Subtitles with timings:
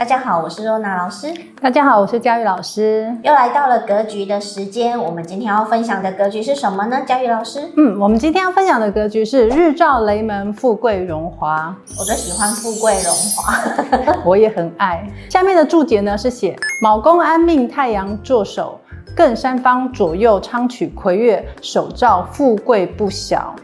[0.00, 1.30] 大家好，我是若娜老师。
[1.60, 3.14] 大家好，我是佳玉老师。
[3.22, 7.02] 又来到了格局的时间，我们今天要分享的格局是什么呢？
[7.06, 11.76] 佳玉老师，嗯，我们今天要分享的格局是日照雷门，富贵荣华。
[11.98, 15.06] 我最喜欢富贵荣华， 我也很爱。
[15.28, 18.80] 下面的注解呢是写卯宫安命，太阳坐守，
[19.14, 23.54] 艮三方左右昌曲魁月，手照富贵不小。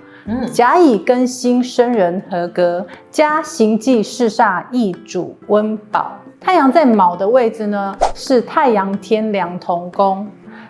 [0.53, 6.13] 甲乙庚辛生人合格，加行忌四煞易主温饱。
[6.41, 10.27] 太阳在卯的位置呢，是太阳天梁同宫。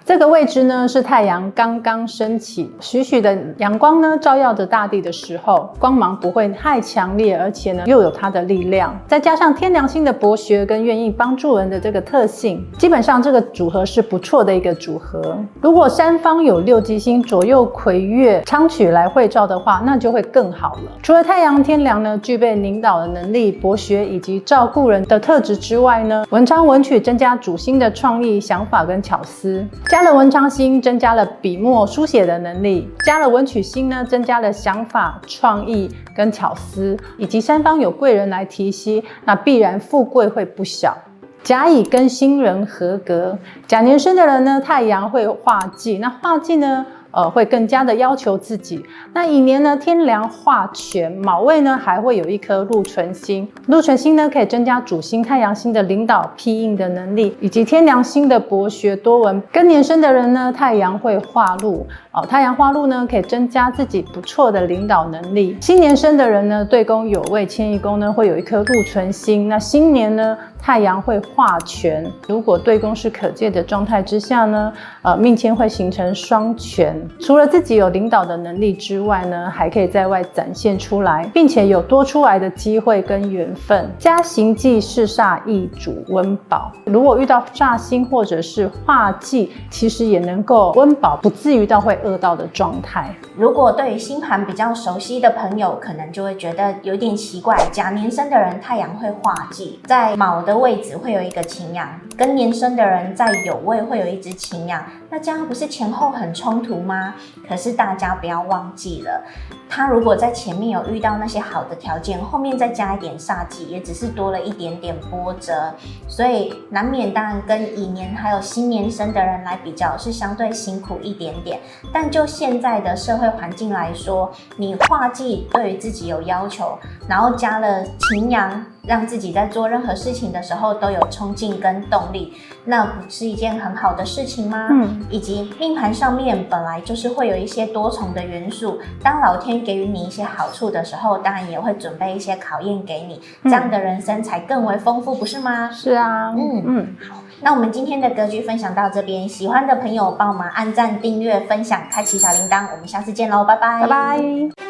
[0.07, 15.37] 这个位置呢，是太阳刚刚升起，徐徐的阳光呢，照耀着大地的时候，光芒不会太强烈，而且呢，又有它的力量，再加上天梁星的博学跟愿意帮助人的这个特性，基本上这个组合是不错的一个组合。
[15.61, 20.93] 如果三方有六吉星左右魁月昌曲来会照的话，那就会更好了。
[21.03, 29.67] 除了太阳天梁呢，具备领导的能力、博学以及照顾人的特质之外呢，文昌文曲增加主星的创意想法跟巧思。
[29.97, 40.95] 加了文昌星，增加了笔墨书写的能力；加了文曲星呢，增加了想法、创意跟巧思，以及三方有贵人来提携，那必然富贵会不小。
[41.43, 46.85] 甲乙跟新人合格，甲年生的人呢，太阳会化忌，那化忌呢？
[47.17, 48.85] 呃，会更加的要求自己。
[49.15, 53.49] 那乙年呢，天梁化权，卯位呢还会有一颗禄存星。
[53.69, 59.43] 禄存星呢可以增加主星太阳星的领导批应的能力，以及天梁星的博学多闻。
[59.51, 65.57] 庚年生的人呢，太阳会化禄，哦，太阳化禄呢可以增加自己不错的领导能力。
[65.59, 69.49] 辛年生的人呢，对宫有位，迁移宫呢会有一颗禄存星。
[69.49, 77.06] 那新年呢，太阳会化权，如果对宫是可借的状态之下呢，呃，命迁会形成双权。
[77.21, 83.91] 除了自己有领导的能力之外呢，还可以在外展现出来，并且有多出来的机会跟缘分。
[83.99, 93.15] 加刑忌四煞易主温饱，如果遇到煞星或者是化忌，其实也能够温饱，不至于到会饿到的状态。
[93.37, 97.57] 如果对于星盘比较熟悉的朋友，可能就会觉得有点奇怪。
[97.73, 107.15] 甲年生的人太阳会化忌，在卯的位置会有一个擎羊；庚年生的人在有位会有一只擎羊，那这样不是前后很冲突吗？
[107.47, 109.23] 可是大家不要忘记了，
[109.69, 115.75] 他如果在前面有遇到那些好的条件，后面再加一点煞忌，也只是多了一点点波折，
[116.09, 121.61] 所以难免当然跟乙年还有辛年生的人来比较是相对辛苦一点点。
[121.93, 126.79] 但就现在的社会环境来说，你化忌对于自己有要求，
[127.09, 128.65] 然后加了擎羊。
[128.87, 132.33] 让自己在做任何事情的时候都有冲劲跟动力，
[132.65, 134.69] 那不是一件很好的事情吗？
[134.71, 145.69] 嗯，以及命盘上面本来就是会有一些多重的元素，当老天给予你一些好处的时候，当然也会准备一些考验给你，这样的人生才更为丰富，不是吗？
[145.73, 154.66] 是啊，嗯嗯，好，那我们今天的格局分享到这边，喜欢的朋友帮我们按赞、订阅、分享、开启小铃铛，我们下次见喽，拜拜，拜拜。